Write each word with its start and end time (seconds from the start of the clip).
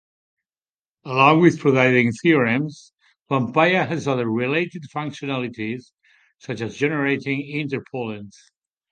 Along 1.05 1.41
with 1.41 1.59
proving 1.59 2.11
theorems, 2.11 2.91
Vampire 3.29 3.85
has 3.85 4.07
other 4.07 4.27
related 4.27 4.81
functionalities 4.91 5.91
such 6.39 6.59
as 6.61 6.75
generating 6.75 7.43
interpolants. 7.43 8.33